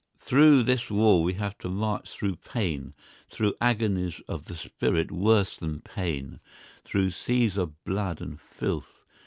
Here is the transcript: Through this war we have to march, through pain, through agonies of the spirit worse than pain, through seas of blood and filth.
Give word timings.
Through 0.17 0.63
this 0.63 0.89
war 0.89 1.21
we 1.21 1.35
have 1.35 1.55
to 1.59 1.69
march, 1.69 2.09
through 2.09 2.37
pain, 2.37 2.95
through 3.29 3.53
agonies 3.61 4.19
of 4.27 4.45
the 4.45 4.55
spirit 4.55 5.11
worse 5.11 5.55
than 5.55 5.81
pain, 5.81 6.39
through 6.83 7.11
seas 7.11 7.55
of 7.55 7.83
blood 7.83 8.19
and 8.19 8.41
filth. 8.41 9.05